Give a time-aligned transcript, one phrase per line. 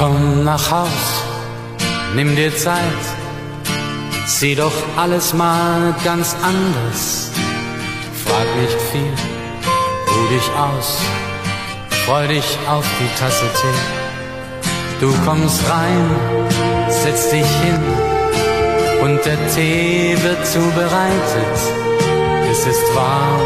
[0.00, 1.06] Komm nach Haus,
[2.14, 3.04] nimm dir Zeit,
[4.26, 7.30] sieh doch alles mal ganz anders.
[8.24, 9.12] Frag nicht viel,
[10.08, 10.96] ruh dich aus,
[12.06, 15.02] freu dich auf die Tasse Tee.
[15.02, 16.06] Du kommst rein,
[16.88, 17.82] setz dich hin
[19.02, 21.56] und der Tee wird zubereitet.
[22.50, 23.42] Es ist warm,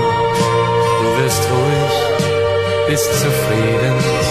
[1.00, 4.23] du wirst ruhig, bist zufrieden.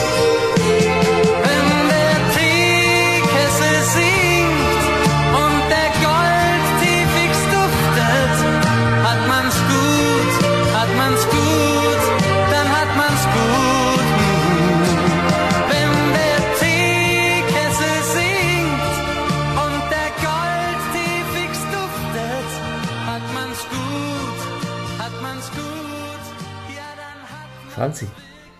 [27.84, 28.08] Franzi,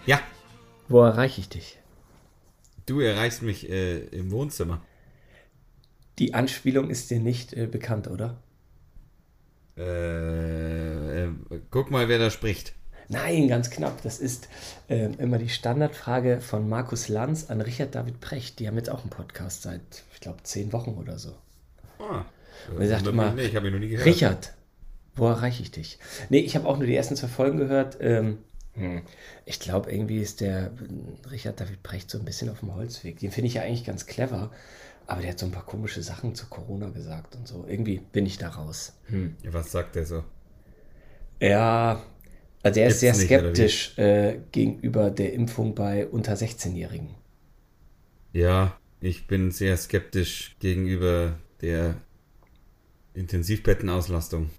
[0.06, 0.20] Ja,
[0.90, 1.78] wo erreiche ich dich?
[2.88, 4.82] du erreichst mich äh, im Wohnzimmer.
[6.20, 8.44] Die Anspielung ist dir nicht äh, bekannt, oder?
[9.78, 11.30] Äh, äh,
[11.72, 12.74] guck mal, wer da spricht.
[13.08, 14.02] Nein, ganz knapp.
[14.02, 14.50] Das ist
[14.90, 18.60] ähm, immer die Standardfrage von Markus Lanz an Richard David Precht.
[18.60, 21.34] Die haben jetzt auch einen Podcast seit, ich glaube, zehn Wochen oder so.
[21.98, 22.26] Ah,
[22.76, 24.06] Und er sagt immer, nee, ich habe ihn noch nie gehört.
[24.06, 24.54] Richard,
[25.16, 25.98] wo erreiche ich dich?
[26.28, 27.98] Nee, ich habe auch nur die ersten zwei Folgen gehört.
[28.02, 28.38] Ähm, hm,
[29.46, 30.72] ich glaube, irgendwie ist der
[31.30, 33.20] Richard David Precht so ein bisschen auf dem Holzweg.
[33.20, 34.52] Den finde ich ja eigentlich ganz clever.
[35.06, 37.66] Aber der hat so ein paar komische Sachen zu Corona gesagt und so.
[37.68, 38.94] Irgendwie bin ich da raus.
[39.08, 39.36] Hm.
[39.44, 40.24] Ja, was sagt der so?
[41.40, 42.02] Ja,
[42.64, 47.10] also er ist sehr nicht, skeptisch äh, gegenüber der Impfung bei unter 16-Jährigen.
[48.32, 51.98] Ja, ich bin sehr skeptisch gegenüber der
[53.14, 54.50] Intensivbettenauslastung.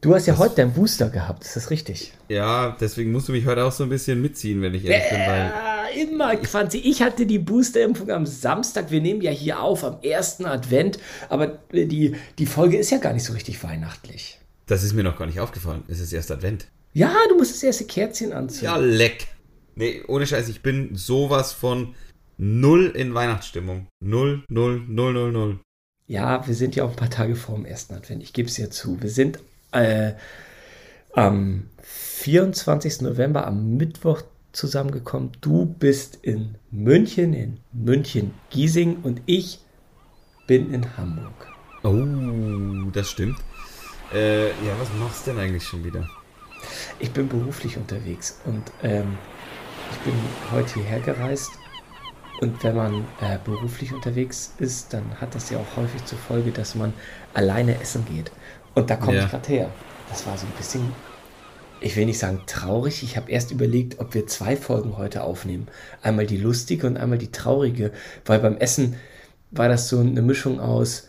[0.00, 2.12] Du hast ja heute deinen Booster gehabt, ist das richtig?
[2.28, 5.18] Ja, deswegen musst du mich heute auch so ein bisschen mitziehen, wenn ich ehrlich bin,
[5.18, 6.78] weil Ja, immer, Quanzi.
[6.78, 8.92] Ich hatte die Boosterimpfung am Samstag.
[8.92, 12.98] Wir nehmen ja hier auf am ersten Advent, aber äh, die, die Folge ist ja
[12.98, 14.38] gar nicht so richtig weihnachtlich.
[14.66, 15.82] das ist mir noch gar nicht aufgefallen.
[15.88, 16.68] Es ist erst Advent.
[16.92, 18.66] Ja, du musst das erste Kerzchen anziehen.
[18.66, 19.26] Ja, leck.
[19.74, 21.94] Nee, ohne Scheiß, ich bin sowas von
[22.36, 23.88] null in Weihnachtsstimmung.
[24.00, 25.60] Null, null, null, null, null.
[26.06, 28.22] Ja, wir sind ja auch ein paar Tage vor dem ersten Advent.
[28.22, 29.00] Ich gebe es ja zu.
[29.02, 29.40] Wir sind
[29.72, 30.12] äh,
[31.14, 33.02] am 24.
[33.02, 35.32] November, am Mittwoch zusammengekommen.
[35.40, 39.60] Du bist in München, in München-Giesing und ich
[40.46, 41.46] bin in Hamburg.
[41.84, 43.38] Oh, das stimmt.
[44.12, 46.08] Äh, ja, was machst du denn eigentlich schon wieder?
[46.98, 49.18] Ich bin beruflich unterwegs und ähm,
[49.92, 50.14] ich bin
[50.50, 51.52] heute hierher gereist.
[52.40, 56.52] Und wenn man äh, beruflich unterwegs ist, dann hat das ja auch häufig zur Folge,
[56.52, 56.92] dass man
[57.34, 58.30] alleine essen geht.
[58.78, 59.24] Und da komme Ja.
[59.24, 59.70] ich gerade her.
[60.08, 60.92] Das war so ein bisschen,
[61.80, 63.02] ich will nicht sagen traurig.
[63.02, 65.66] Ich habe erst überlegt, ob wir zwei Folgen heute aufnehmen.
[66.02, 67.92] Einmal die lustige und einmal die traurige.
[68.24, 68.96] Weil beim Essen
[69.50, 71.08] war das so eine Mischung aus,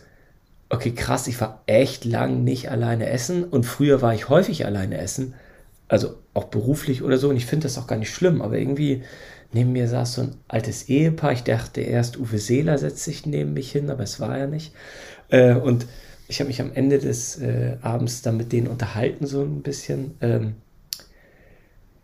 [0.68, 3.44] okay, krass, ich war echt lang nicht alleine essen.
[3.44, 5.34] Und früher war ich häufig alleine essen.
[5.88, 7.28] Also auch beruflich oder so.
[7.28, 8.42] Und ich finde das auch gar nicht schlimm.
[8.42, 9.02] Aber irgendwie
[9.52, 11.32] neben mir saß so ein altes Ehepaar.
[11.32, 14.72] Ich dachte erst, Uwe Seeler setzt sich neben mich hin, aber es war er nicht.
[15.28, 15.86] Äh, und
[16.30, 20.16] ich habe mich am Ende des äh, Abends dann mit denen unterhalten, so ein bisschen.
[20.20, 20.54] Ähm,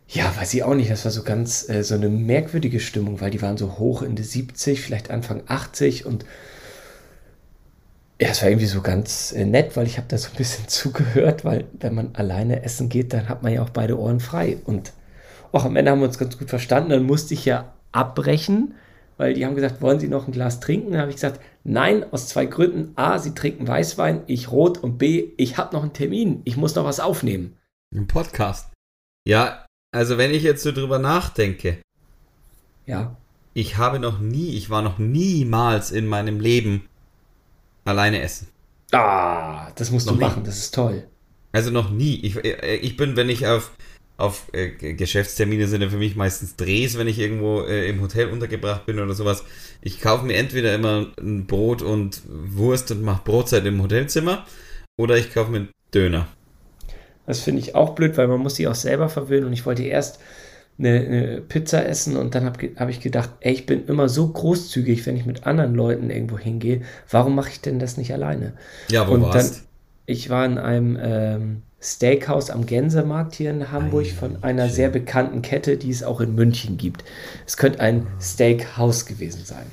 [0.08, 0.90] ja, weiß ich auch nicht.
[0.90, 4.16] Das war so ganz äh, so eine merkwürdige Stimmung, weil die waren so hoch in
[4.16, 6.24] die 70, vielleicht Anfang 80 und
[8.20, 10.66] ja, es war irgendwie so ganz äh, nett, weil ich habe da so ein bisschen
[10.68, 14.58] zugehört, weil wenn man alleine essen geht, dann hat man ja auch beide Ohren frei.
[14.64, 14.92] Und
[15.52, 16.90] auch am Ende haben wir uns ganz gut verstanden.
[16.90, 18.74] Dann musste ich ja abbrechen,
[19.16, 20.92] weil die haben gesagt, wollen Sie noch ein Glas trinken?
[20.92, 22.92] Dann habe ich gesagt, nein, aus zwei Gründen.
[22.96, 26.40] A, Sie trinken Weißwein, ich rot und B, ich habe noch einen Termin.
[26.44, 27.56] Ich muss noch was aufnehmen.
[27.94, 28.72] Im Podcast.
[29.26, 31.78] Ja, also wenn ich jetzt so drüber nachdenke,
[32.86, 33.16] Ja,
[33.54, 36.86] ich habe noch nie, ich war noch niemals in meinem Leben
[37.84, 38.48] alleine essen.
[38.92, 40.24] Ah, das musst du Noch nie.
[40.24, 41.08] machen, das ist toll.
[41.52, 42.16] Also noch nie.
[42.22, 43.72] Ich, äh, ich bin, wenn ich auf,
[44.16, 48.28] auf äh, Geschäftstermine sind ja für mich meistens Drehs, wenn ich irgendwo äh, im Hotel
[48.28, 49.44] untergebracht bin oder sowas.
[49.82, 54.46] Ich kaufe mir entweder immer ein Brot und Wurst und mache Brotzeit im Hotelzimmer
[54.96, 56.28] oder ich kaufe mir einen Döner.
[57.26, 59.46] Das finde ich auch blöd, weil man muss sich auch selber verwöhnen.
[59.46, 60.20] Und ich wollte erst
[60.78, 64.28] eine, eine Pizza essen und dann habe hab ich gedacht, ey, ich bin immer so
[64.28, 66.82] großzügig, wenn ich mit anderen Leuten irgendwo hingehe.
[67.10, 68.54] Warum mache ich denn das nicht alleine?
[68.88, 69.56] Ja, wo und warst?
[69.56, 69.62] dann,
[70.06, 75.42] ich war in einem ähm, Steakhouse am Gänsemarkt hier in Hamburg von einer sehr bekannten
[75.42, 77.04] Kette, die es auch in München gibt.
[77.46, 79.66] Es könnte ein Steakhouse gewesen sein.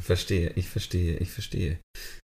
[0.00, 1.78] Verstehe, ich verstehe, ich verstehe.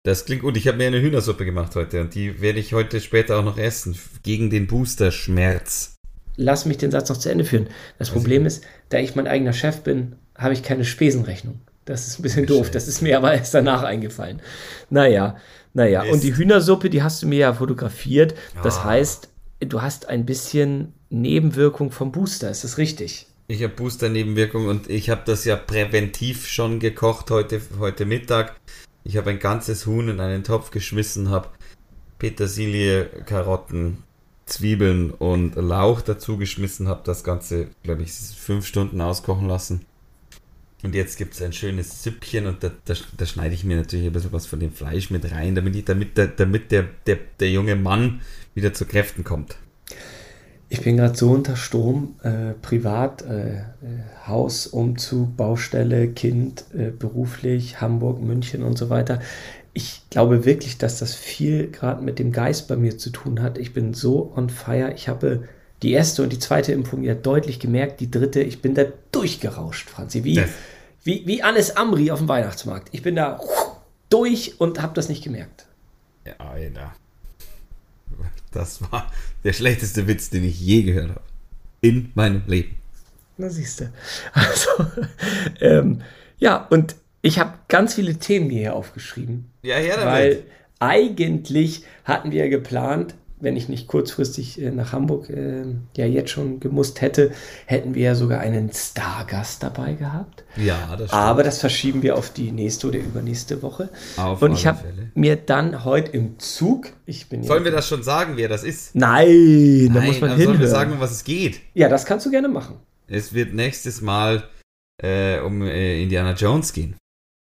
[0.04, 0.56] Das klingt gut.
[0.56, 3.56] Ich habe mir eine Hühnersuppe gemacht heute und die werde ich heute später auch noch
[3.56, 3.96] essen.
[4.22, 5.96] Gegen den Booster-Schmerz.
[6.36, 7.68] Lass mich den Satz noch zu Ende führen.
[7.98, 11.60] Das Problem ist, da ich mein eigener Chef bin habe ich keine Spesenrechnung.
[11.84, 12.70] Das ist ein bisschen doof.
[12.70, 14.40] Das ist mir aber erst danach eingefallen.
[14.90, 15.36] Naja,
[15.74, 16.02] naja.
[16.04, 18.34] Und die Hühnersuppe, die hast du mir ja fotografiert.
[18.62, 18.84] Das Ah.
[18.84, 19.28] heißt,
[19.60, 22.50] du hast ein bisschen Nebenwirkung vom Booster.
[22.50, 23.26] Ist das richtig?
[23.48, 28.56] Ich habe Booster-Nebenwirkung und ich habe das ja präventiv schon gekocht heute, heute Mittag.
[29.04, 31.48] Ich habe ein ganzes Huhn in einen Topf geschmissen, habe
[32.18, 33.98] Petersilie, Karotten,
[34.46, 39.84] Zwiebeln und Lauch dazu geschmissen, habe das Ganze, glaube ich, fünf Stunden auskochen lassen.
[40.82, 44.06] Und jetzt gibt es ein schönes Süppchen und da, da, da schneide ich mir natürlich
[44.06, 47.18] ein bisschen was von dem Fleisch mit rein, damit, ich, damit, der, damit der, der,
[47.38, 48.20] der junge Mann
[48.54, 49.56] wieder zu Kräften kommt.
[50.68, 53.62] Ich bin gerade so unter Sturm, äh, privat, äh, äh,
[54.26, 59.20] Haus, Umzug, Baustelle, Kind, äh, beruflich, Hamburg, München und so weiter.
[59.74, 63.58] Ich glaube wirklich, dass das viel gerade mit dem Geist bei mir zu tun hat.
[63.58, 64.92] Ich bin so on fire.
[64.94, 65.46] Ich habe
[65.82, 68.00] die erste und die zweite Impfung ja deutlich gemerkt.
[68.00, 70.24] Die dritte, ich bin da durchgerauscht, Franzi.
[70.24, 70.42] Wie,
[71.04, 72.88] wie, wie Anis Amri auf dem Weihnachtsmarkt.
[72.92, 73.40] Ich bin da
[74.08, 75.66] durch und habe das nicht gemerkt.
[76.24, 76.92] Ja, Alter.
[78.52, 79.10] Das war
[79.44, 81.20] der schlechteste Witz, den ich je gehört habe.
[81.80, 82.76] In meinem Leben.
[83.38, 83.92] Na siehst du.
[84.34, 84.68] Also,
[85.60, 86.02] ähm,
[86.38, 90.06] ja, und ich habe ganz viele Themen hier aufgeschrieben, Ja, ja, damit.
[90.12, 90.42] weil
[90.78, 95.64] eigentlich hatten wir geplant, wenn ich nicht kurzfristig äh, nach Hamburg äh,
[95.96, 97.32] ja jetzt schon gemusst hätte,
[97.66, 100.44] hätten wir ja sogar einen Stargast dabei gehabt.
[100.56, 101.12] ja, das stimmt.
[101.22, 103.90] Aber das verschieben wir auf die nächste oder übernächste Woche.
[104.16, 104.80] Auf und ich habe
[105.14, 108.62] mir dann heute im Zug, ich bin Sollen ja, wir das schon sagen, wer das
[108.62, 108.94] ist?
[108.94, 110.70] Nein, da Nein, muss man aber sollen wir hinhören.
[110.70, 111.60] sagen, um was es geht?
[111.74, 112.76] ja, das kannst du gerne machen.
[113.08, 114.44] Es wird nächstes Mal
[115.02, 116.96] äh, um äh, Indiana Jones gehen.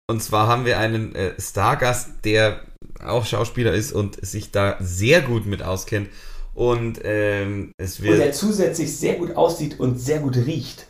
[0.07, 2.61] Und zwar haben wir einen äh, Stargast, der
[3.05, 6.09] auch Schauspieler ist und sich da sehr gut mit auskennt.
[6.53, 8.35] Und ähm, es Und der wird.
[8.35, 10.87] zusätzlich sehr gut aussieht und sehr gut riecht.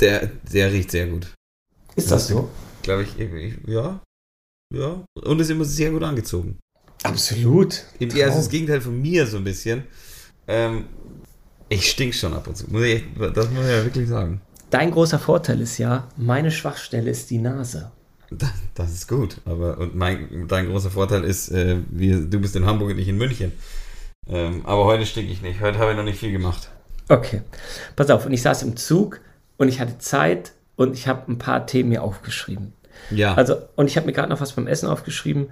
[0.00, 1.32] Der, der riecht sehr gut.
[1.94, 2.48] Ist das so?
[2.82, 3.54] Glaube ich, ich.
[3.66, 4.00] Ja.
[4.74, 5.04] Ja.
[5.22, 6.58] Und ist immer sehr gut angezogen.
[7.02, 7.84] Absolut.
[7.98, 8.48] Im, ja, also das.
[8.48, 9.84] Gegenteil von mir so ein bisschen.
[10.48, 10.86] Ähm,
[11.68, 12.64] ich stink schon ab und zu.
[12.66, 14.40] Das muss ich ja wirklich sagen.
[14.70, 17.90] Dein großer Vorteil ist ja, meine Schwachstelle ist die Nase.
[18.30, 19.36] Das, das ist gut.
[19.44, 23.08] Aber und mein, dein großer Vorteil ist, äh, wir, du bist in Hamburg und ich
[23.08, 23.52] in München.
[24.28, 25.60] Ähm, aber heute stinke ich nicht.
[25.60, 26.70] Heute habe ich noch nicht viel gemacht.
[27.08, 27.42] Okay.
[27.96, 29.20] Pass auf, und ich saß im Zug
[29.56, 32.72] und ich hatte Zeit und ich habe ein paar Themen mir aufgeschrieben.
[33.10, 33.34] Ja.
[33.34, 35.48] Also, und ich habe mir gerade noch was beim Essen aufgeschrieben.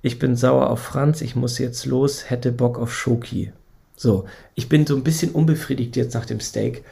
[0.00, 3.52] Ich bin sauer auf Franz, ich muss jetzt los, hätte Bock auf Schoki.
[3.94, 6.82] So, ich bin so ein bisschen unbefriedigt jetzt nach dem Steak.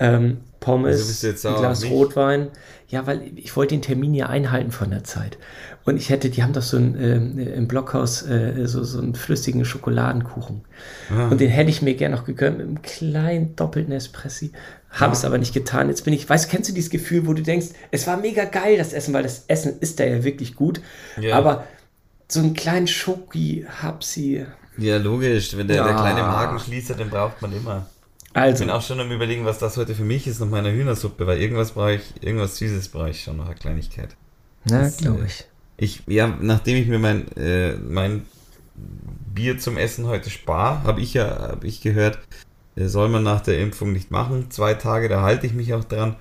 [0.00, 1.90] Ähm, Pommes, sauer ein Glas mich?
[1.90, 2.48] Rotwein.
[2.88, 5.38] Ja, weil ich wollte den Termin ja einhalten von der Zeit.
[5.84, 9.14] Und ich hätte, die haben doch so ein, ähm, im Blockhaus äh, so, so einen
[9.14, 10.62] flüssigen Schokoladenkuchen.
[11.10, 11.28] Ah.
[11.28, 14.52] Und den hätte ich mir gern noch gegönnt mit einem kleinen doppelten Espressi.
[14.90, 15.88] Habe es aber nicht getan.
[15.88, 18.44] Jetzt bin ich, weißt du, kennst du dieses Gefühl, wo du denkst, es war mega
[18.44, 20.80] geil, das Essen, weil das Essen ist da ja wirklich gut.
[21.20, 21.36] Ja.
[21.36, 21.64] Aber
[22.26, 24.44] so einen kleinen Schoki, Hapsi.
[24.78, 25.56] ja, logisch.
[25.56, 26.00] Wenn der, der Ja.
[26.00, 27.86] kleine Magen schließt, den braucht man immer.
[28.32, 30.70] Ich Also, bin auch schon am überlegen, was das heute für mich ist nach meiner
[30.70, 34.16] Hühnersuppe, weil irgendwas brauche ich, irgendwas Süßes brauche ich schon noch, eine Kleinigkeit.
[34.64, 35.46] na, glaube äh, ich.
[35.76, 38.26] Ich, ja, nachdem ich mir mein, äh, mein
[39.34, 42.18] Bier zum Essen heute spare, habe ich ja, habe ich gehört,
[42.76, 44.50] äh, soll man nach der Impfung nicht machen.
[44.50, 46.16] Zwei Tage, da halte ich mich auch dran.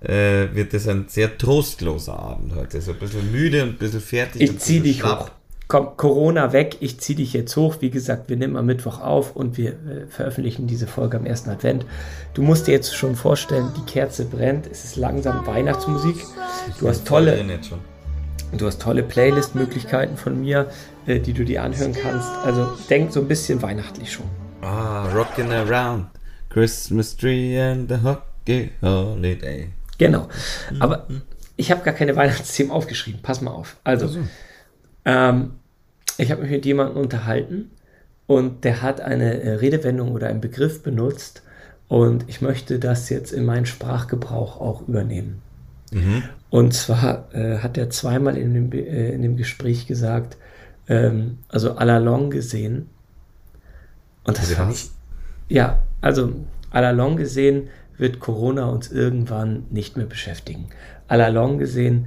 [0.00, 2.80] Äh, wird das ein sehr trostloser Abend heute.
[2.80, 4.40] So ein bisschen müde und ein bisschen fertig.
[4.40, 5.30] Ich ein zieh bisschen dich hoch.
[5.70, 7.76] Komm, Corona weg, ich zieh dich jetzt hoch.
[7.78, 11.48] Wie gesagt, wir nehmen am Mittwoch auf und wir äh, veröffentlichen diese Folge am ersten
[11.48, 11.86] Advent.
[12.34, 16.16] Du musst dir jetzt schon vorstellen, die Kerze brennt, es ist langsam Weihnachtsmusik.
[16.80, 17.38] Du hast tolle,
[18.50, 20.66] du hast tolle Playlist-Möglichkeiten von mir,
[21.06, 22.28] äh, die du dir anhören kannst.
[22.44, 24.26] Also denk so ein bisschen weihnachtlich schon.
[24.62, 26.06] Ah, rocking around.
[26.48, 29.68] Christmas tree and the hockey holiday.
[29.98, 30.26] Genau.
[30.80, 31.06] Aber
[31.54, 33.22] ich habe gar keine Weihnachtsthemen aufgeschrieben.
[33.22, 33.76] Pass mal auf.
[33.84, 34.18] Also,
[35.04, 35.52] ähm,
[36.18, 37.70] ich habe mich mit jemandem unterhalten
[38.26, 41.42] und der hat eine äh, Redewendung oder einen Begriff benutzt
[41.88, 45.42] und ich möchte das jetzt in meinen Sprachgebrauch auch übernehmen.
[46.50, 50.36] Und zwar äh, hat er zweimal in dem, äh, in dem Gespräch gesagt,
[50.88, 52.88] ähm, also à la longue gesehen.
[54.24, 54.90] Und das ich,
[55.48, 56.32] ja, also
[56.72, 60.68] à la longue gesehen wird Corona uns irgendwann nicht mehr beschäftigen.
[61.08, 62.06] À la longue gesehen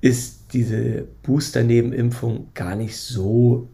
[0.00, 3.68] ist diese Booster-Nebenimpfung gar nicht so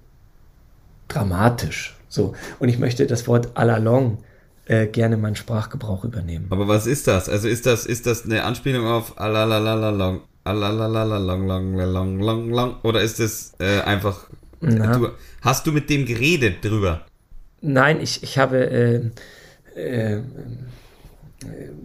[1.09, 1.97] dramatisch.
[2.09, 2.35] So.
[2.59, 4.19] Und ich möchte das Wort à la longue
[4.67, 6.47] äh, gerne in meinen Sprachgebrauch übernehmen.
[6.51, 7.29] Aber was ist das?
[7.29, 13.03] Also ist das, ist das eine Anspielung auf alalalalong, alalalalong, long, long, long, long, oder
[13.03, 14.29] ist das äh, einfach,
[14.61, 15.11] du,
[15.41, 17.05] hast du mit dem geredet drüber?
[17.61, 19.13] Nein, ich, ich habe,
[19.77, 20.23] äh, äh,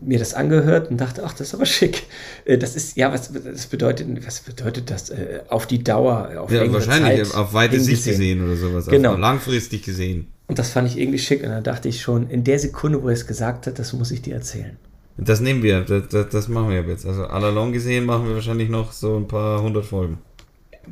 [0.01, 2.03] mir das angehört und dachte, ach, das ist aber schick.
[2.45, 5.09] Äh, das ist, ja, was das bedeutet, was bedeutet das?
[5.09, 8.87] Äh, auf die Dauer, auf ja, wahrscheinlich Zeit auf weite Sicht gesehen oder sowas.
[8.87, 9.15] Genau.
[9.15, 10.27] langfristig gesehen.
[10.47, 11.43] Und das fand ich irgendwie schick.
[11.43, 14.11] Und dann dachte ich schon, in der Sekunde, wo er es gesagt hat, das muss
[14.11, 14.77] ich dir erzählen.
[15.17, 17.05] Das nehmen wir, das, das, das machen wir jetzt.
[17.05, 20.19] Also all along gesehen machen wir wahrscheinlich noch so ein paar hundert Folgen.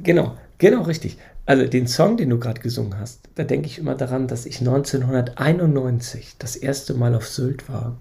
[0.04, 1.18] Genau, genau richtig.
[1.46, 4.60] Also den Song, den du gerade gesungen hast, da denke ich immer daran, dass ich
[4.60, 7.98] 1991 das erste Mal auf Sylt war.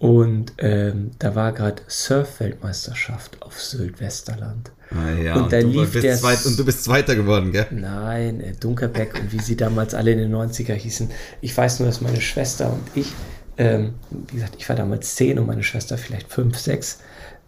[0.00, 4.72] Und ähm, da war gerade Surf-Weltmeisterschaft auf Sylt-Westerland.
[4.92, 7.52] Ah, ja, und, und, da du lief bist der zweit, und du bist Zweiter geworden,
[7.52, 7.66] gell?
[7.70, 11.10] Nein, äh, Dunkerbeck und wie sie damals alle in den 90er hießen.
[11.42, 13.12] Ich weiß nur, dass meine Schwester und ich,
[13.58, 17.00] ähm, wie gesagt, ich war damals zehn und meine Schwester vielleicht fünf, sechs,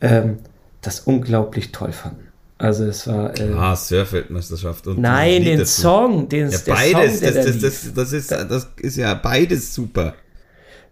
[0.03, 0.41] ähm,
[0.83, 2.29] das unglaublich toll fanden.
[2.59, 3.37] Also es war.
[3.41, 4.87] Äh, ah, Surf-Weltmeisterschaft.
[4.89, 5.81] Nein, den dazu.
[5.81, 10.15] Song, den ja, beides, Song, das, das, das, das, ist, das ist ja beides super.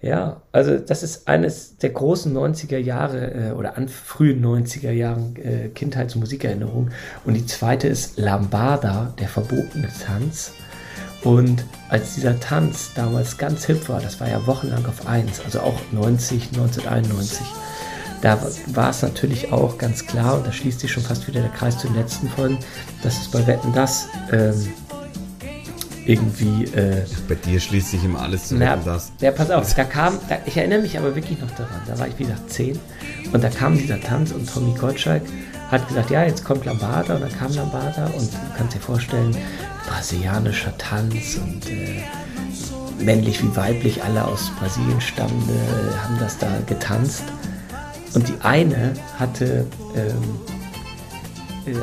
[0.02, 5.36] Ja, also das ist eines der großen 90er Jahre äh, oder an frühen 90er Jahren
[5.36, 6.92] äh, Kindheitsmusikerinnerungen.
[7.26, 10.52] Und die zweite ist Lambada, der verbotene Tanz.
[11.22, 15.60] Und als dieser Tanz damals ganz hip war, das war ja wochenlang auf 1, also
[15.60, 17.46] auch 90, 1991,
[18.22, 21.50] da war es natürlich auch ganz klar, und da schließt sich schon fast wieder der
[21.50, 22.58] Kreis zu den letzten Folgen,
[23.02, 24.72] dass es bei Wetten das ähm,
[26.10, 26.64] irgendwie.
[26.64, 29.12] Äh, bei dir schließt sich immer alles zu na, das.
[29.20, 32.08] Ja, pass auf, da kam, da, ich erinnere mich aber wirklich noch daran, da war
[32.08, 32.78] ich wie gesagt 10
[33.32, 35.22] und da kam dieser Tanz und Tommy Gottschalk
[35.70, 39.36] hat gesagt, ja, jetzt kommt Lambada und dann kam Lambada und du kannst dir vorstellen,
[39.86, 42.02] brasilianischer Tanz und äh,
[42.98, 45.54] männlich wie weiblich, alle aus Brasilien stammende,
[46.02, 47.24] haben das da getanzt.
[48.14, 49.64] Und die eine hatte
[49.94, 50.59] ähm, äh,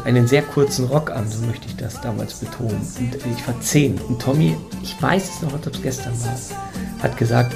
[0.05, 2.77] einen sehr kurzen Rock an, so möchte ich das damals betonen.
[2.99, 3.99] Und ich war zehn.
[4.07, 6.37] Und Tommy, ich weiß es noch, ob es gestern war,
[7.03, 7.55] hat gesagt,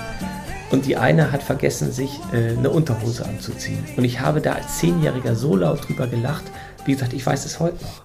[0.72, 3.84] und die eine hat vergessen, sich äh, eine Unterhose anzuziehen.
[3.98, 6.46] Und ich habe da als Zehnjähriger so laut drüber gelacht.
[6.86, 8.04] Wie gesagt, ich weiß es heute noch.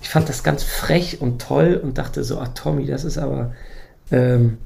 [0.00, 3.52] Ich fand das ganz frech und toll und dachte so, ach Tommy, das ist aber
[4.10, 4.58] ähm,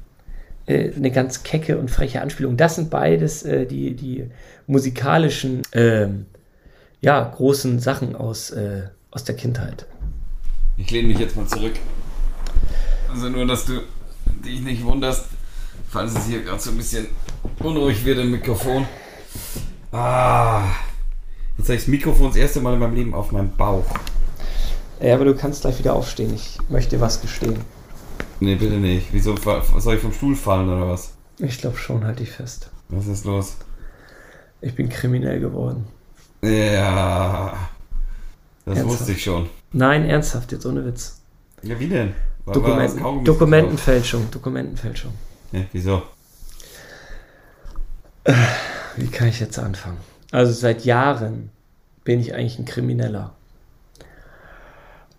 [0.65, 2.57] äh, eine ganz kecke und freche Anspielung.
[2.57, 4.29] Das sind beides äh, die, die
[4.67, 6.07] musikalischen, äh,
[7.01, 9.85] ja, großen Sachen aus, äh, aus der Kindheit.
[10.77, 11.73] Ich lehne mich jetzt mal zurück.
[13.09, 13.81] Also nur, dass du
[14.25, 15.25] dich nicht wunderst,
[15.89, 17.07] falls es hier gerade so ein bisschen
[17.59, 18.87] unruhig wird im Mikrofon.
[19.91, 20.63] Ah,
[21.57, 23.85] jetzt habe ich das Mikrofon das erste Mal in meinem Leben auf meinem Bauch.
[25.01, 26.33] Ja, aber du kannst gleich wieder aufstehen.
[26.33, 27.59] Ich möchte was gestehen.
[28.39, 29.07] Nee, bitte nicht.
[29.11, 31.13] Wieso soll ich vom Stuhl fallen oder was?
[31.39, 32.69] Ich glaube schon, halte ich fest.
[32.89, 33.57] Was ist los?
[34.61, 35.87] Ich bin kriminell geworden.
[36.43, 37.70] Ja.
[38.65, 38.99] Das Ernsthaft?
[38.99, 39.49] wusste ich schon.
[39.71, 41.21] Nein, ernsthaft, jetzt ohne Witz.
[41.63, 42.13] Ja, wie denn?
[42.45, 45.13] War, Dokumenten, war Dokumentenfälschung, Dokumentenfälschung.
[45.51, 46.03] Ja, wieso?
[48.97, 49.97] Wie kann ich jetzt anfangen?
[50.31, 51.49] Also seit Jahren
[52.03, 53.33] bin ich eigentlich ein Krimineller.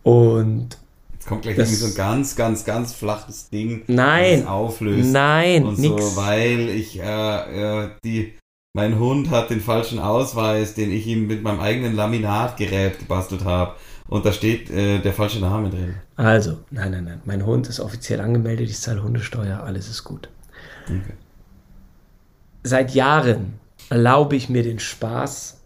[0.02, 0.78] Und
[1.12, 5.12] Jetzt kommt gleich irgendwie so ein ganz, ganz, ganz flaches Ding, nein, das auflöst.
[5.12, 6.14] Nein, und nix.
[6.14, 8.34] so, weil ich äh, äh, die
[8.74, 13.74] mein Hund hat den falschen Ausweis, den ich ihm mit meinem eigenen Laminatgerät gebastelt habe.
[14.08, 15.94] Und da steht äh, der falsche Name drin.
[16.16, 17.20] Also, nein, nein, nein.
[17.26, 20.30] Mein Hund ist offiziell angemeldet, ich zahle Hundesteuer, alles ist gut.
[20.84, 21.14] Okay.
[22.62, 23.54] Seit Jahren
[23.90, 25.60] erlaube ich mir den Spaß,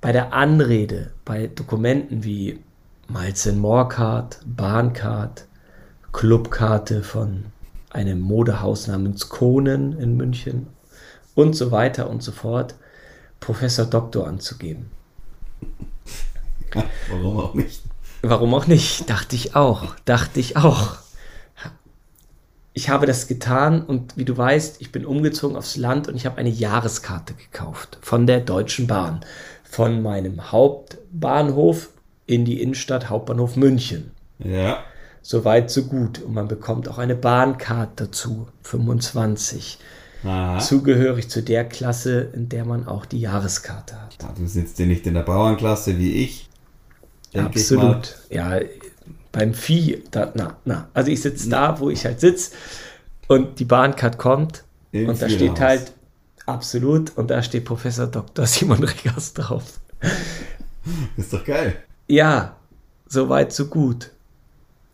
[0.00, 2.58] bei der Anrede, bei Dokumenten wie
[3.08, 5.46] Miles Moorcard, Bahncard,
[6.12, 7.44] Clubkarte von
[7.90, 10.66] einem Modehaus namens Konen in München
[11.34, 12.74] und so weiter und so fort,
[13.40, 14.90] Professor Doktor anzugeben.
[17.10, 17.82] Warum auch nicht?
[18.22, 19.08] Warum auch nicht?
[19.10, 19.94] Dachte ich auch.
[20.04, 20.96] Dachte ich auch.
[22.72, 26.26] Ich habe das getan und wie du weißt, ich bin umgezogen aufs Land und ich
[26.26, 29.20] habe eine Jahreskarte gekauft von der Deutschen Bahn.
[29.62, 31.90] Von meinem Hauptbahnhof
[32.26, 34.10] in die Innenstadt Hauptbahnhof München.
[34.38, 34.78] Ja.
[35.22, 36.20] Soweit, so gut.
[36.20, 39.78] Und man bekommt auch eine Bahnkarte dazu, 25.
[40.24, 40.58] Aha.
[40.58, 44.16] Zugehörig zu der Klasse, in der man auch die Jahreskarte hat.
[44.22, 46.48] Ja, du sitzt ja nicht in der Bauernklasse wie ich.
[47.34, 48.16] Absolut.
[48.30, 48.60] Ja,
[49.32, 50.88] beim Vieh, da, na, na.
[50.94, 52.52] Also ich sitze da, wo ich halt sitze
[53.28, 55.56] und die Bahncard kommt Im und da Viererhaus.
[55.56, 55.92] steht halt
[56.46, 58.46] absolut und da steht Professor Dr.
[58.46, 59.80] Simon Regas drauf.
[61.16, 61.76] Ist doch geil.
[62.06, 62.56] Ja,
[63.08, 64.10] soweit, so gut.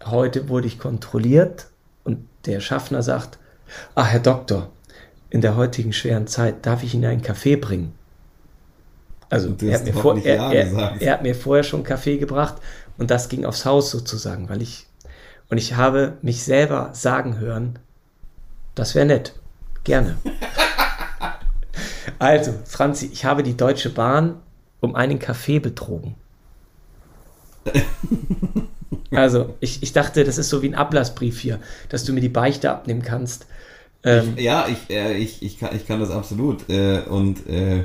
[0.04, 1.66] Heute wurde ich kontrolliert
[2.04, 3.38] und der Schaffner sagt,
[3.94, 4.70] ah, Herr Doktor,
[5.30, 7.94] in der heutigen schweren Zeit darf ich Ihnen einen Kaffee bringen.
[9.28, 12.56] Also er hat, vor, er, Ja er, er hat mir vorher schon Kaffee gebracht
[12.98, 14.86] und das ging aufs Haus sozusagen, weil ich
[15.50, 17.78] und ich habe mich selber sagen hören,
[18.74, 19.34] das wäre nett,
[19.84, 20.16] gerne.
[22.18, 24.36] Also, Franzi, ich habe die Deutsche Bahn
[24.80, 26.16] um einen Kaffee betrogen.
[29.12, 31.58] Also, ich, ich dachte, das ist so wie ein Ablassbrief hier,
[31.88, 33.46] dass du mir die Beichte abnehmen kannst.
[34.04, 36.68] Ähm, ich, ja, ich, äh, ich, ich, kann, ich kann das absolut.
[36.68, 37.84] Äh, und äh,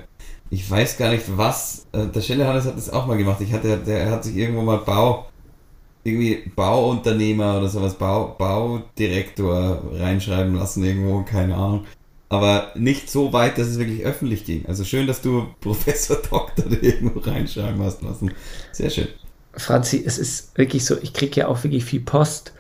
[0.50, 1.88] ich weiß gar nicht, was.
[1.92, 3.42] Äh, der Schelle Hannes hat das auch mal gemacht.
[3.42, 5.28] Ich hatte, der hat sich irgendwo mal Bau,
[6.04, 11.86] irgendwie Bauunternehmer oder sowas, Bau, Baudirektor reinschreiben lassen, irgendwo, keine Ahnung.
[12.30, 14.66] Aber nicht so weit, dass es wirklich öffentlich ging.
[14.68, 18.32] Also schön, dass du Professor Doktor irgendwo reinschreiben hast lassen.
[18.72, 19.08] Sehr schön.
[19.54, 22.54] Franzi, es ist wirklich so, ich kriege ja auch wirklich viel Post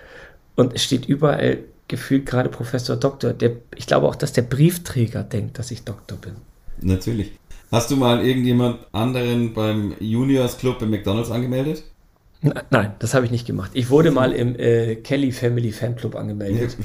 [0.56, 3.34] und es steht überall gefühlt gerade Professor Doktor.
[3.34, 6.36] Der, ich glaube auch, dass der Briefträger denkt, dass ich Doktor bin.
[6.82, 7.32] Natürlich.
[7.72, 11.84] Hast du mal irgendjemand anderen beim Juniors Club im McDonalds angemeldet?
[12.70, 13.72] Nein, das habe ich nicht gemacht.
[13.74, 16.78] Ich wurde mal im äh, Kelly Family Fanclub angemeldet.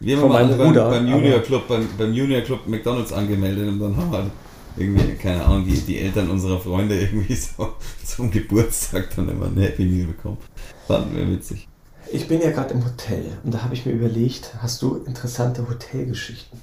[0.00, 3.78] Wir haben mal Bruder, beim, beim, Junior Club, beim, beim, Junior Club McDonalds angemeldet und
[3.78, 4.30] dann haben wir halt
[4.76, 7.72] irgendwie, keine Ahnung, die, die Eltern unserer Freunde irgendwie so
[8.04, 10.38] zum Geburtstag dann immer ein Happy Meal bekommen.
[10.86, 11.66] Fanden wir witzig.
[12.16, 15.68] Ich bin ja gerade im Hotel und da habe ich mir überlegt, hast du interessante
[15.68, 16.58] Hotelgeschichten?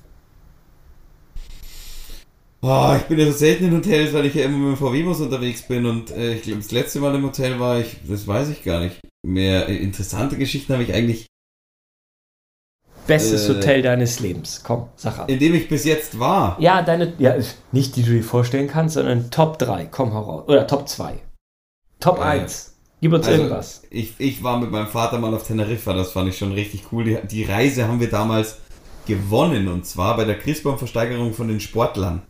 [2.64, 5.22] Oh, ich bin ja so selten in Hotels, weil ich ja immer mit dem VW-Bus
[5.22, 8.50] unterwegs bin und äh, ich glaube, das letzte Mal im Hotel war ich, das weiß
[8.50, 9.68] ich gar nicht mehr.
[9.68, 11.28] Interessante Geschichten habe ich eigentlich.
[13.06, 14.64] Bestes äh, Hotel deines Lebens.
[14.64, 15.30] Komm, sag ab.
[15.30, 16.58] In dem ich bis jetzt war.
[16.60, 17.36] Ja, deine, ja,
[17.72, 19.86] nicht die du dir vorstellen kannst, sondern Top 3.
[19.86, 20.48] Komm heraus.
[20.48, 21.14] Oder Top 2.
[22.00, 22.73] Top äh, 1.
[23.04, 23.82] Gib uns also, irgendwas.
[23.90, 27.04] Ich, ich war mit meinem Vater mal auf Teneriffa, das fand ich schon richtig cool.
[27.04, 28.60] Die, die Reise haben wir damals
[29.06, 32.22] gewonnen und zwar bei der Christbaum-Versteigerung von den Sportlern.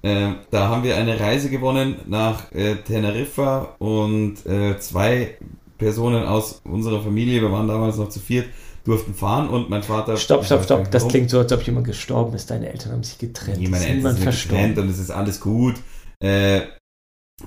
[0.00, 5.36] Äh, da haben wir eine Reise gewonnen nach äh, Teneriffa und äh, zwei
[5.76, 8.46] Personen aus unserer Familie, wir waren damals noch zu viert,
[8.86, 10.16] durften fahren und mein Vater.
[10.16, 10.90] Stopp, stopp, stopp.
[10.90, 12.50] Das klingt so, als ob jemand gestorben ist.
[12.50, 13.58] Deine Eltern haben sich getrennt.
[13.58, 15.74] Nee, meine Eltern sind getrennt und es ist alles gut.
[16.18, 16.62] Äh,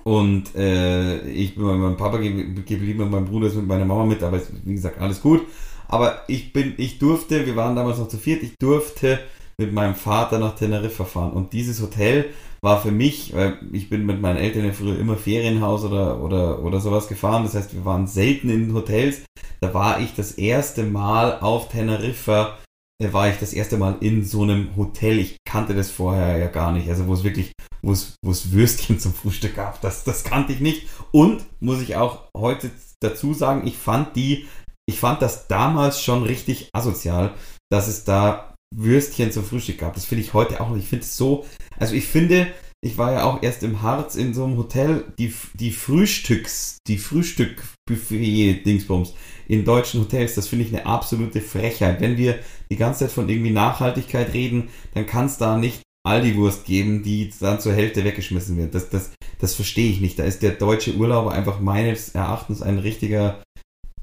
[0.03, 3.85] und äh, ich bin bei meinem Papa ge geblieben und mein Bruder ist mit meiner
[3.85, 5.41] Mama mit, aber wie gesagt, alles gut.
[5.87, 9.19] Aber ich bin, ich durfte, wir waren damals noch zu viert, ich durfte
[9.57, 11.31] mit meinem Vater nach Teneriffa fahren.
[11.31, 12.25] Und dieses Hotel
[12.61, 16.63] war für mich, weil ich bin mit meinen Eltern ja früher immer Ferienhaus oder, oder,
[16.63, 17.43] oder sowas gefahren.
[17.43, 19.23] Das heißt, wir waren selten in Hotels.
[19.61, 22.57] Da war ich das erste Mal auf Teneriffa,
[22.99, 25.19] war ich das erste Mal in so einem Hotel.
[25.19, 26.89] Ich kannte das vorher ja gar nicht.
[26.89, 30.53] Also wo es wirklich, wo es, wo es Würstchen zum Frühstück gab, das, das kannte
[30.53, 30.87] ich nicht.
[31.11, 34.47] Und muss ich auch heute dazu sagen, ich fand die,
[34.89, 37.33] ich fand das damals schon richtig asozial,
[37.71, 39.93] dass es da Würstchen zum Frühstück gab.
[39.93, 40.77] Das finde ich heute auch noch.
[40.77, 41.45] Ich finde es so,
[41.79, 42.47] also ich finde,
[42.87, 46.97] ich war ja auch erst im Harz in so einem Hotel, die, die Frühstücks, die
[46.97, 49.13] Frühstück-Buffet-Dingsbums
[49.47, 51.99] in deutschen Hotels, das finde ich eine absolute Frechheit.
[52.01, 56.65] Wenn wir die ganze Zeit von irgendwie Nachhaltigkeit reden, dann kann es da nicht Aldi-Wurst
[56.65, 58.73] geben, die dann zur Hälfte weggeschmissen wird.
[58.73, 60.17] Das, das, das verstehe ich nicht.
[60.17, 63.43] Da ist der deutsche Urlauber einfach meines Erachtens ein richtiger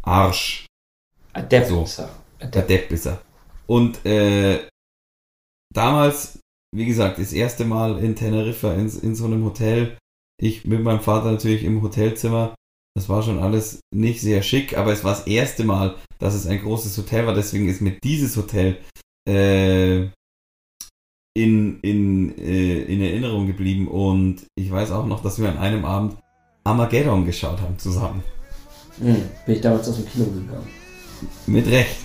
[0.03, 0.67] Arsch.
[1.33, 1.87] Adept so.
[2.41, 3.23] Adept ist er.
[3.67, 4.69] Und äh,
[5.73, 6.39] damals,
[6.75, 9.97] wie gesagt, das erste Mal in Teneriffa in, in so einem Hotel.
[10.41, 12.55] Ich mit meinem Vater natürlich im Hotelzimmer.
[12.97, 16.47] Das war schon alles nicht sehr schick, aber es war das erste Mal, dass es
[16.47, 17.35] ein großes Hotel war.
[17.35, 18.79] Deswegen ist mir dieses Hotel
[19.29, 20.09] äh,
[21.37, 23.87] in, in, äh, in Erinnerung geblieben.
[23.87, 26.17] Und ich weiß auch noch, dass wir an einem Abend
[26.65, 28.23] Armageddon geschaut haben zusammen.
[28.99, 30.69] Hm, bin ich damals aus dem Kino gegangen.
[31.47, 31.97] Mit Recht.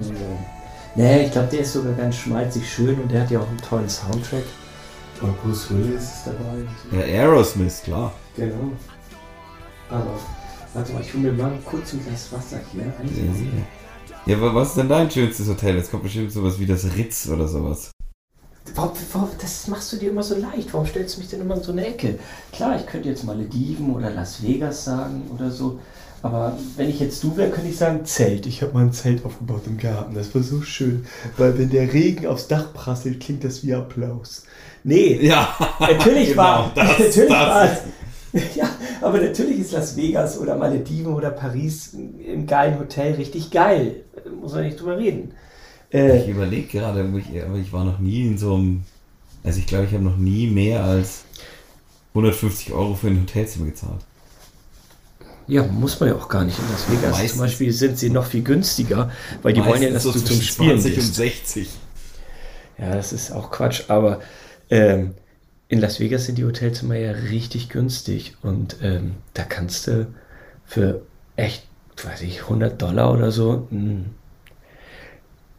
[0.00, 0.55] Ja.
[0.96, 3.58] Nee, ich glaube, der ist sogar ganz schmalzig schön und der hat ja auch einen
[3.58, 4.44] tollen Soundtrack.
[5.20, 6.98] Und Bruce Willis ist dabei.
[6.98, 8.14] Ja, Aerosmith, klar.
[8.36, 8.72] Genau.
[9.90, 10.18] Aber,
[10.72, 12.84] warte mal, ich hole mir mal kurz ein Glas Wasser hier.
[12.84, 12.92] Ja,
[14.26, 15.76] ja, aber was ist denn dein schönstes Hotel?
[15.76, 17.90] Jetzt kommt bestimmt sowas wie das Ritz oder sowas.
[18.74, 20.72] Warum, warum, das machst du dir immer so leicht.
[20.72, 22.18] Warum stellst du mich denn immer in so eine Ecke?
[22.52, 25.78] Klar, ich könnte jetzt Malediven oder Las Vegas sagen oder so.
[26.22, 28.46] Aber wenn ich jetzt du wäre, könnte ich sagen Zelt.
[28.46, 30.14] Ich habe mal ein Zelt aufgebaut im Garten.
[30.14, 31.06] Das war so schön.
[31.36, 34.44] Weil wenn der Regen aufs Dach prasselt, klingt das wie Applaus.
[34.82, 37.48] Nee, ja, natürlich genau, war, das, natürlich das.
[37.48, 37.70] war
[38.54, 38.68] ja,
[39.00, 44.04] aber natürlich ist Las Vegas oder Malediven oder Paris im geilen Hotel richtig geil.
[44.40, 45.32] Muss man nicht drüber reden.
[45.92, 48.82] Äh, ich überlege gerade, aber ich war noch nie in so einem.
[49.42, 51.24] Also ich glaube, ich habe noch nie mehr als
[52.10, 54.00] 150 Euro für ein Hotelzimmer gezahlt.
[55.48, 57.10] Ja, muss man ja auch gar nicht in Las Vegas.
[57.12, 59.10] Meistens zum Beispiel sind sie noch viel günstiger,
[59.42, 61.08] weil die wollen ja, dass so du zum Spielen 20 gehst.
[61.08, 61.68] und 60.
[62.78, 64.20] Ja, das ist auch Quatsch, aber
[64.70, 65.14] ähm,
[65.68, 70.06] in Las Vegas sind die Hotelzimmer ja richtig günstig und ähm, da kannst du
[70.64, 71.02] für
[71.36, 71.66] echt,
[72.02, 74.14] weiß ich, 100 Dollar oder so ein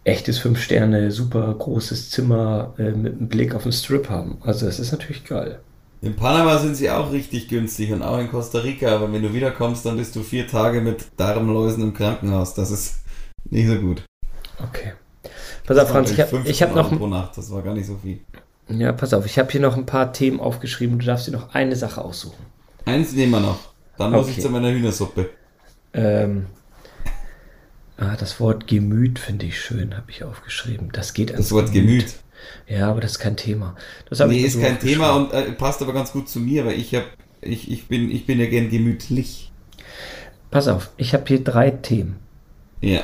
[0.04, 4.38] echtes fünf Sterne, super großes Zimmer äh, mit einem Blick auf den Strip haben.
[4.42, 5.60] Also das ist natürlich geil.
[6.02, 9.34] In Panama sind sie auch richtig günstig und auch in Costa Rica, aber wenn du
[9.34, 12.54] wiederkommst, dann bist du vier Tage mit Darmläusen im Krankenhaus.
[12.54, 13.00] Das ist
[13.50, 14.04] nicht so gut.
[14.60, 14.94] Okay.
[15.66, 16.98] Pass auf, Franz, ich habe hab noch.
[16.98, 17.38] Pro Nacht.
[17.38, 18.20] Das war gar nicht so viel.
[18.70, 21.00] Ja, pass auf, ich habe hier noch ein paar Themen aufgeschrieben.
[21.00, 22.46] Du darfst dir noch eine Sache aussuchen.
[22.86, 23.60] Eins nehmen wir noch.
[23.98, 24.36] Dann muss okay.
[24.38, 25.30] ich zu meiner Hühnersuppe.
[25.94, 26.46] Ähm,
[27.98, 30.90] ah, das Wort Gemüt finde ich schön, habe ich aufgeschrieben.
[30.92, 32.06] Das geht Das Wort Gemüt.
[32.06, 32.16] Gemüt.
[32.68, 33.76] Ja, aber das ist kein Thema.
[34.10, 36.94] Das nee, ist kein Thema und äh, passt aber ganz gut zu mir, weil ich,
[36.96, 37.06] hab,
[37.42, 39.52] ich, ich, bin, ich bin ja gern gemütlich.
[40.52, 42.18] Pass auf, ich habe hier drei Themen.
[42.82, 43.02] Ja.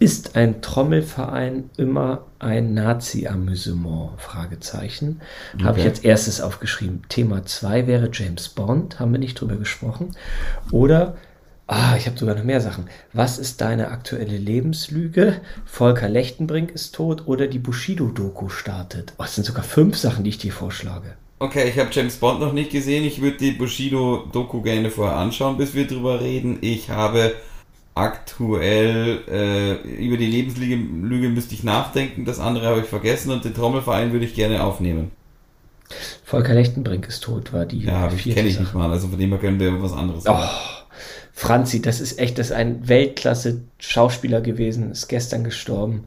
[0.00, 4.20] Ist ein Trommelverein immer ein Nazi-Amüsement?
[4.20, 5.20] Fragezeichen.
[5.54, 5.64] Okay.
[5.64, 7.02] Habe ich als erstes aufgeschrieben.
[7.08, 10.16] Thema 2 wäre James Bond, haben wir nicht drüber gesprochen.
[10.72, 11.16] Oder,
[11.66, 12.86] ah, ich habe sogar noch mehr Sachen.
[13.12, 15.40] Was ist deine aktuelle Lebenslüge?
[15.64, 19.12] Volker Lechtenbrink ist tot oder die Bushido-Doku startet.
[19.18, 21.14] Oh, das sind sogar fünf Sachen, die ich dir vorschlage.
[21.38, 23.04] Okay, ich habe James Bond noch nicht gesehen.
[23.04, 26.58] Ich würde die Bushido-Doku gerne vorher anschauen, bis wir drüber reden.
[26.60, 27.34] Ich habe
[27.94, 33.54] aktuell äh, über die Lebenslüge müsste ich nachdenken, das andere habe ich vergessen und den
[33.54, 35.12] Trommelverein würde ich gerne aufnehmen.
[36.24, 37.80] Volker Lechtenbrink ist tot, war die.
[37.80, 40.24] Ja, kenne ich nicht mal, also von dem her können wir was anderes.
[40.26, 40.38] Oh,
[41.36, 46.04] Franzi, das ist echt, das ist ein Weltklasse-Schauspieler gewesen, ist gestern gestorben.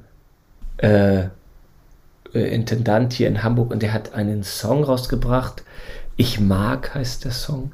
[0.77, 1.25] Äh,
[2.33, 5.63] äh, Intendant hier in Hamburg und der hat einen Song rausgebracht.
[6.15, 7.73] Ich mag heißt der Song.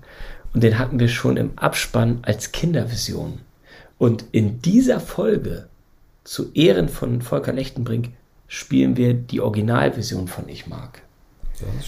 [0.53, 3.39] Und den hatten wir schon im Abspann als Kindervision.
[3.99, 5.67] Und in dieser Folge
[6.23, 8.09] zu Ehren von Volker Lechtenbrink
[8.47, 11.03] spielen wir die Originalversion von Ich mag.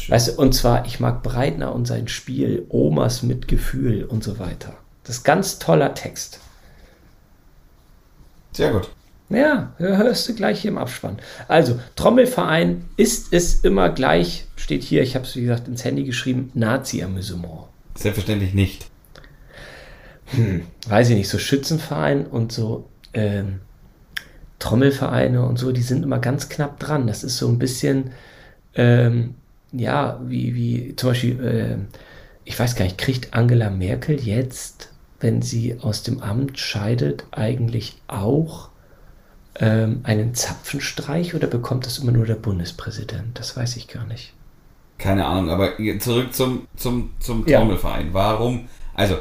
[0.07, 4.37] Weißt du, und zwar, ich mag Breitner und sein Spiel, Omas mit Gefühl und so
[4.37, 4.75] weiter.
[5.05, 6.39] Das ist ganz toller Text.
[8.51, 8.89] Sehr gut.
[9.29, 11.17] Ja, hörst du gleich hier im Abspann.
[11.47, 16.03] Also, Trommelverein ist es immer gleich, steht hier, ich habe es wie gesagt ins Handy
[16.03, 17.63] geschrieben, Nazi-Amüsement.
[17.95, 18.87] Selbstverständlich nicht
[20.27, 23.61] hm, weiß ich nicht, so Schützenverein und so ähm,
[24.59, 27.07] Trommelvereine und so, die sind immer ganz knapp dran.
[27.07, 28.11] Das ist so ein bisschen,
[28.75, 29.35] ähm,
[29.71, 31.97] ja, wie, wie zum Beispiel, äh,
[32.43, 37.97] ich weiß gar nicht, kriegt Angela Merkel jetzt, wenn sie aus dem Amt scheidet, eigentlich
[38.07, 38.69] auch
[39.59, 43.39] ähm, einen Zapfenstreich oder bekommt das immer nur der Bundespräsident?
[43.39, 44.33] Das weiß ich gar nicht.
[44.97, 48.07] Keine Ahnung, aber zurück zum, zum, zum Trommelverein.
[48.07, 48.13] Ja.
[48.13, 48.67] Warum?
[48.93, 49.17] Also,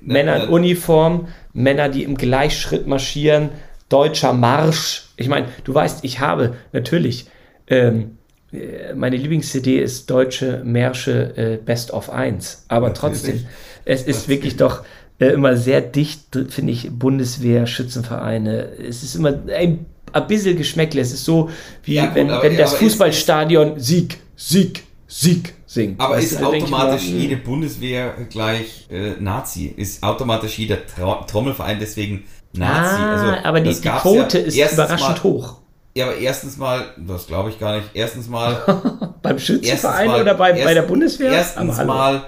[0.00, 3.50] Männer in Uniform, Männer, die im Gleichschritt marschieren,
[3.88, 5.08] deutscher Marsch.
[5.16, 7.26] Ich meine, du weißt, ich habe natürlich,
[7.66, 8.18] ähm,
[8.52, 12.64] äh, meine Lieblings-CD ist Deutsche Märsche äh, Best of 1.
[12.68, 13.44] Aber trotzdem,
[13.84, 14.84] es ist wirklich doch
[15.18, 18.68] äh, immer sehr dicht, finde ich, Bundeswehr, Schützenvereine.
[18.78, 21.00] Es ist immer ein, ein bisschen Geschmäckle.
[21.00, 21.50] Es ist so,
[21.82, 26.00] wie ja, gut, wenn, aber, wenn das Fußballstadion Sieg, Sieg, Sieg singt.
[26.00, 29.66] Aber ist automatisch mal, jede Bundeswehr gleich äh, Nazi?
[29.76, 33.02] Ist automatisch jeder Tra Trommelverein deswegen Nazi?
[33.02, 35.56] Ah, also, aber die, die Quote ja ist überraschend mal, hoch.
[35.94, 39.14] Ja, aber erstens mal, das glaube ich gar nicht, erstens mal.
[39.22, 41.32] Beim Schützenverein mal, oder bei, erst, bei der Bundeswehr?
[41.32, 42.24] Erstens mal,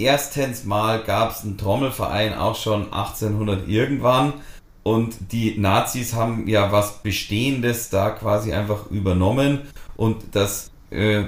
[0.00, 4.34] erstens mal gab es einen Trommelverein auch schon 1800 irgendwann.
[4.82, 9.60] Und die Nazis haben ja was Bestehendes da quasi einfach übernommen.
[9.96, 11.24] Und das äh,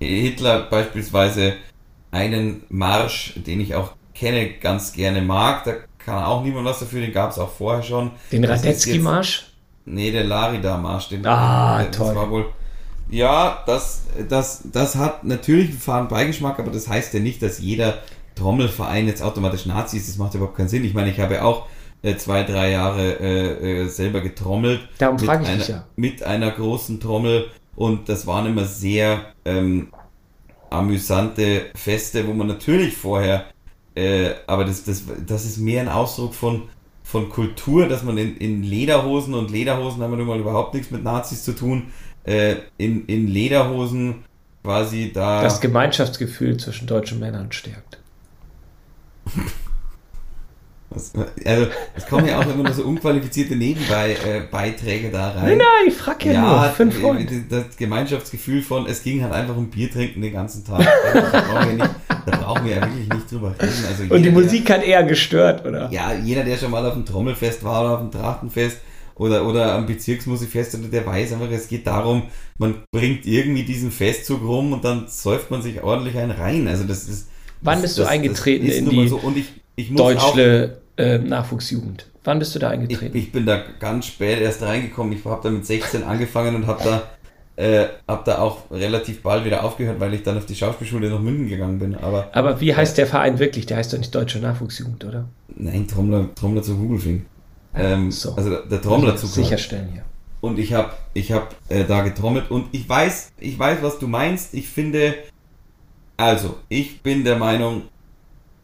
[0.00, 1.54] Hitler beispielsweise
[2.10, 5.64] einen Marsch, den ich auch kenne, ganz gerne mag.
[5.64, 8.12] Da kann auch niemand was dafür, den gab es auch vorher schon.
[8.32, 9.46] Den Radetzky-Marsch?
[9.84, 11.10] Nee, der Larida-Marsch.
[11.24, 12.14] Ah, der, toll.
[12.14, 12.46] war wohl,
[13.10, 17.58] ja, das, das, das hat natürlich einen fahren Beigeschmack, aber das heißt ja nicht, dass
[17.58, 17.98] jeder
[18.34, 20.08] Trommelverein jetzt automatisch Nazi ist.
[20.08, 20.84] Das macht überhaupt keinen Sinn.
[20.84, 21.66] Ich meine, ich habe ja auch
[22.02, 24.80] äh, zwei, drei Jahre äh, äh selber getrommelt.
[24.98, 25.84] Darum frage ich einer, ja.
[25.96, 29.88] Mit einer großen Trommel und das waren immer sehr ähm,
[30.70, 33.46] amüsante Feste, wo man natürlich vorher,
[33.94, 36.64] äh, aber das, das, das ist mehr ein Ausdruck von,
[37.02, 40.90] von Kultur, dass man in, in Lederhosen und Lederhosen haben wir nun mal überhaupt nichts
[40.90, 41.88] mit Nazis zu tun,
[42.28, 44.24] äh, in, in Lederhosen
[44.62, 45.42] quasi da.
[45.42, 47.98] Das Gemeinschaftsgefühl zwischen deutschen Männern stärkt.
[51.44, 55.44] also, es kommen ja auch immer nur so unqualifizierte Nebenbeiträge da rein.
[55.44, 56.64] Nein, nein, ich frage ja, ja nur.
[56.70, 56.96] Fünf
[57.48, 60.86] Das Gemeinschaftsgefühl von, es ging halt einfach um Bier trinken den ganzen Tag.
[61.14, 61.94] da, brauchen wir, nicht,
[62.26, 63.84] da brauchen wir ja wirklich nicht drüber reden.
[63.88, 65.90] Also jeder, Und die Musik der, hat eher gestört, oder?
[65.90, 68.80] Ja, jeder, der schon mal auf dem Trommelfest war oder auf dem Trachtenfest
[69.18, 72.24] oder, oder am Bezirksmusikfest, der weiß einfach, es geht darum,
[72.56, 76.68] man bringt irgendwie diesen Festzug rum und dann säuft man sich ordentlich einen rein.
[76.68, 77.28] Also das ist.
[77.60, 79.20] Wann das, bist du das, eingetreten in die so.
[79.34, 82.06] ich, ich deutsche äh, Nachwuchsjugend?
[82.22, 83.16] Wann bist du da eingetreten?
[83.16, 85.12] Ich, ich bin da ganz spät erst reingekommen.
[85.12, 87.02] Ich habe da mit 16 angefangen und habe da
[87.58, 91.18] äh, habe da auch relativ bald wieder aufgehört, weil ich dann auf die Schauspielschule nach
[91.18, 91.96] München gegangen bin.
[91.96, 93.66] Aber, Aber wie heißt der Verein wirklich?
[93.66, 95.28] Der heißt doch nicht Deutsche Nachwuchsjugend, oder?
[95.56, 97.26] Nein, Trommler, Trommler zu Hugelfing.
[97.78, 98.34] Ähm, so.
[98.34, 100.04] Also der, Trommler zu Sicherstellen hier.
[100.40, 104.06] Und ich habe ich hab, äh, da getrommelt und ich weiß, ich weiß, was du
[104.06, 104.54] meinst.
[104.54, 105.14] Ich finde,
[106.16, 107.82] also, ich bin der Meinung,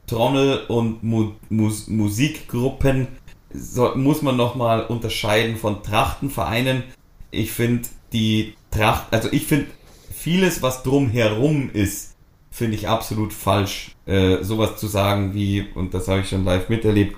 [0.07, 3.09] Trommel und Mu Mus Musikgruppen
[3.55, 6.83] so, muss man nochmal unterscheiden von Trachtenvereinen.
[7.31, 9.67] Ich finde die Tracht, also ich finde
[10.13, 12.17] vieles, was drumherum ist,
[12.51, 13.93] finde ich absolut falsch.
[14.07, 17.17] Äh, sowas zu sagen wie, und das habe ich schon live miterlebt,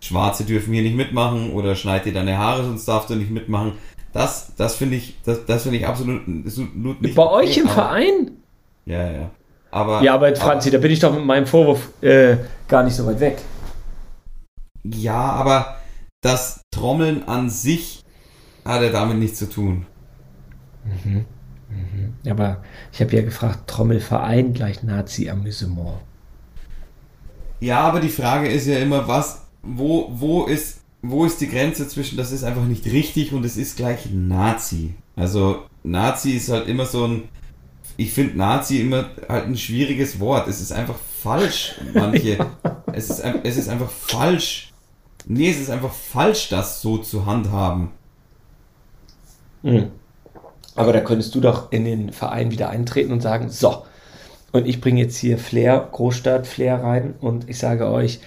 [0.00, 3.72] Schwarze dürfen hier nicht mitmachen oder schneid dir deine Haare, sonst darfst du nicht mitmachen.
[4.12, 7.14] Das, das finde ich, das, das finde ich absolut, absolut nicht.
[7.14, 8.30] Bei euch im aber, Verein?
[8.86, 9.30] Ja, ja.
[9.70, 12.36] Aber, ja, aber Franzi, aber, da bin ich doch mit meinem Vorwurf äh,
[12.68, 13.38] gar nicht so weit weg.
[14.84, 15.76] Ja, aber
[16.22, 18.04] das Trommeln an sich
[18.64, 19.86] hat er damit nichts zu tun.
[20.84, 21.24] Mhm.
[21.68, 22.30] Mhm.
[22.30, 25.98] Aber ich habe ja gefragt, Trommelverein gleich Nazi-Amüsement.
[27.60, 31.88] Ja, aber die Frage ist ja immer, was, wo, wo ist, wo ist die Grenze
[31.88, 34.94] zwischen, das ist einfach nicht richtig und es ist gleich Nazi.
[35.14, 37.28] Also Nazi ist halt immer so ein,
[37.96, 40.48] ich finde Nazi immer halt ein schwieriges Wort.
[40.48, 42.36] Es ist einfach falsch, manche.
[42.38, 42.46] ja.
[42.92, 44.72] es, ist, es ist einfach falsch.
[45.26, 47.90] Nee, es ist einfach falsch, das so zu handhaben.
[49.62, 49.90] Mhm.
[50.76, 53.84] Aber da könntest du doch in den Verein wieder eintreten und sagen, so,
[54.52, 58.20] und ich bringe jetzt hier Flair, Großstadt Flair rein und ich sage euch,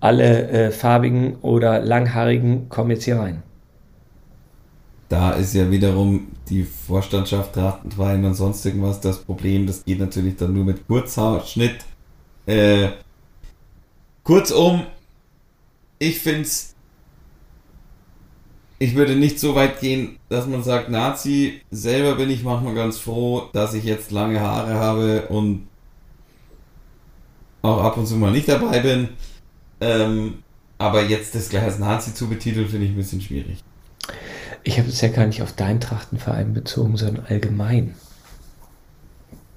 [0.00, 3.42] alle äh, farbigen oder langhaarigen kommen jetzt hier rein.
[5.08, 9.66] Da ist ja wiederum die Vorstandschaft Trachtenverein und sonst irgendwas das Problem.
[9.66, 11.78] Das geht natürlich dann nur mit Kurzhaarschnitt.
[12.46, 12.88] Äh,
[14.22, 14.82] kurzum,
[15.98, 16.74] ich finde es
[18.78, 22.98] ich würde nicht so weit gehen, dass man sagt, Nazi, selber bin ich manchmal ganz
[22.98, 25.66] froh, dass ich jetzt lange Haare habe und
[27.62, 29.08] auch ab und zu mal nicht dabei bin.
[29.80, 30.42] Ähm,
[30.78, 33.62] aber jetzt das gleich als Nazi zu betiteln, finde ich ein bisschen schwierig.
[34.64, 37.94] Ich habe es ja gar nicht auf deinen Trachtenverein bezogen, sondern allgemein.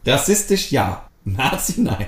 [0.05, 2.07] Rassistisch ja, Nazi nein.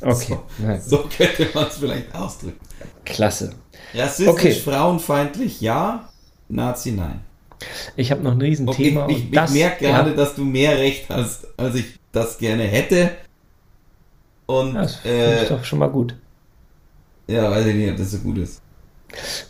[0.00, 0.38] Okay.
[0.58, 2.60] So, so könnte man es vielleicht ausdrücken.
[3.04, 3.52] Klasse.
[3.94, 4.52] Rassistisch, okay.
[4.52, 6.08] frauenfeindlich ja,
[6.48, 7.20] Nazi nein.
[7.96, 9.04] Ich habe noch ein Riesenthema.
[9.04, 10.16] Okay, ich, ich, ich merke gerade, ja.
[10.16, 13.10] dass du mehr Recht hast, als ich das gerne hätte.
[14.46, 16.14] Und, das äh, ist doch schon mal gut.
[17.28, 18.62] Ja, weiß ich nicht, ob das so gut ist.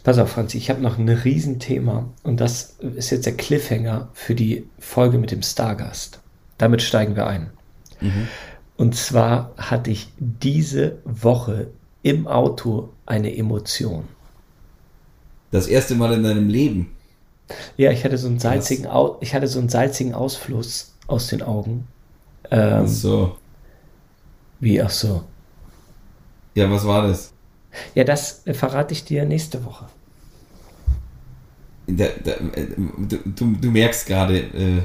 [0.05, 4.35] Pass auf, Franzi, ich habe noch ein Riesenthema und das ist jetzt der Cliffhanger für
[4.35, 6.21] die Folge mit dem Stargast.
[6.59, 7.51] Damit steigen wir ein.
[8.01, 8.29] Mhm.
[8.77, 11.69] Und zwar hatte ich diese Woche
[12.03, 14.05] im Auto eine Emotion.
[15.51, 16.95] Das erste Mal in deinem Leben.
[17.77, 21.43] Ja, ich hatte so einen salzigen, Au ich hatte so einen salzigen Ausfluss aus den
[21.43, 21.89] Augen.
[22.51, 23.37] Ähm, ach so.
[24.61, 25.25] Wie, ach so.
[26.55, 27.33] Ja, was war das?
[27.95, 29.87] Ja, das äh, verrate ich dir nächste Woche.
[31.87, 32.67] Da, da, äh,
[33.25, 34.83] du, du, merkst gerade, äh,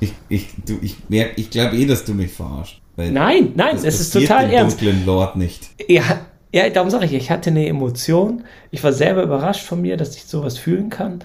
[0.00, 0.48] ich, ich,
[0.80, 0.96] ich,
[1.36, 2.80] ich glaube eh, dass du mich verarscht.
[2.96, 4.80] Nein, nein, es ist total ernst.
[4.80, 5.68] dunklen Lord nicht.
[5.86, 8.44] Ja, ja, darum sage ich, ich hatte eine Emotion.
[8.70, 11.20] Ich war selber überrascht von mir, dass ich sowas fühlen kann.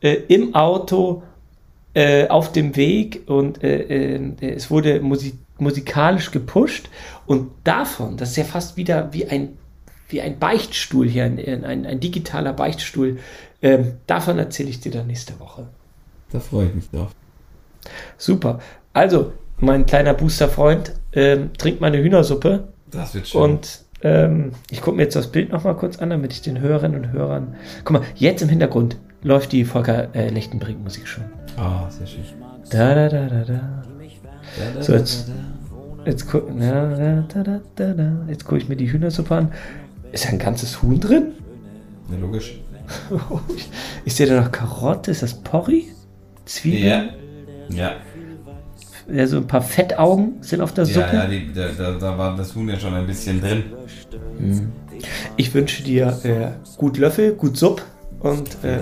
[0.00, 1.22] Äh, Im Auto,
[1.94, 6.88] äh, auf dem Weg und äh, es wurde musik musikalisch gepusht.
[7.26, 9.58] Und davon, das ist ja fast wieder wie ein,
[10.08, 13.18] wie ein Beichtstuhl hier, ein, ein, ein digitaler Beichtstuhl.
[13.62, 15.66] Ähm, davon erzähle ich dir dann nächste Woche.
[16.32, 17.10] Da freue ich mich drauf.
[18.16, 18.60] Super.
[18.92, 22.68] Also, mein kleiner Booster-Freund, ähm, trink meine Hühnersuppe.
[22.90, 23.40] Das wird schön.
[23.40, 27.04] Und ähm, ich gucke mir jetzt das Bild nochmal kurz an, damit ich den Hörerinnen
[27.04, 27.56] und Hörern.
[27.84, 31.24] Guck mal, jetzt im Hintergrund läuft die Volker äh, Lechtenbrink Musik schon.
[31.56, 32.24] Ah, oh, sehr schön.
[32.70, 33.82] Da, da, da, da, da.
[34.80, 35.30] So, jetzt.
[36.04, 36.52] Jetzt gucke
[38.28, 39.52] jetzt guck ich mir die Hühnersuppe an.
[40.12, 41.32] Ist da ein ganzes Huhn drin?
[42.10, 42.58] Ja, logisch.
[44.04, 45.10] ich sehe da noch Karotte.
[45.10, 45.84] Ist das Porree?
[46.44, 46.86] Zwiebeln?
[46.86, 47.08] Ja.
[47.68, 47.96] Ja
[49.12, 51.10] ja, so ein paar Fettaugen sind auf der Suppe.
[51.12, 53.64] Ja, die, da, da, da, war das Huhn ja schon ein bisschen drin.
[54.38, 54.72] Mhm.
[55.36, 57.82] Ich wünsche dir äh, gut Löffel, gut Supp
[58.20, 58.78] und äh,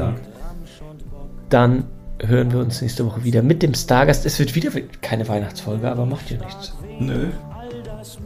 [1.49, 1.85] dann
[2.25, 4.27] hören wir uns nächste Woche wieder mit dem Stargast.
[4.27, 6.75] Es wird wieder keine Weihnachtsfolge, aber macht ja nichts.
[6.99, 7.29] Nö.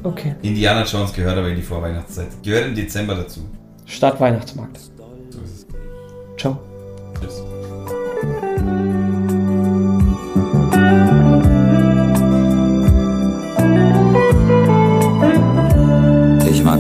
[0.03, 0.35] Okay.
[0.43, 2.29] Indiana Jones gehört aber in die Vorweihnachtszeit.
[2.43, 3.41] Gehört im Dezember dazu.
[3.87, 4.79] Stadt Weihnachtsmarkt.
[5.31, 5.67] So ist es.
[6.39, 6.59] Ciao.
[7.21, 7.43] Tschüss.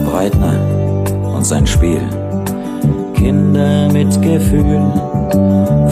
[0.04, 0.54] Breitner
[1.34, 2.00] und sein Spiel.
[3.14, 4.80] Kinder Kinder mit Gefühl,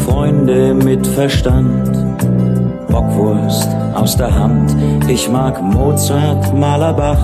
[0.06, 1.88] Freunde mit Verstand.
[3.08, 4.74] Bockwurst aus der Hand,
[5.08, 7.18] ich mag Mozart, Malerbach,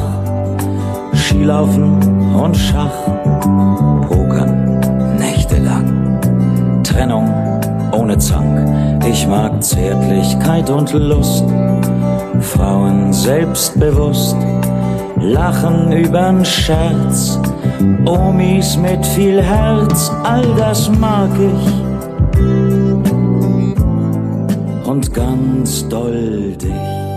[1.14, 1.98] Skilaufen
[2.34, 2.92] und Schach,
[4.08, 4.80] Pokern
[5.18, 7.30] nächtelang, Trennung
[7.92, 11.44] ohne Zank, ich mag Zärtlichkeit und Lust,
[12.40, 14.36] Frauen selbstbewusst,
[15.16, 17.38] Lachen übern Scherz,
[18.06, 21.83] Omis mit viel Herz, all das mag ich
[25.64, 27.13] ganz doll dich.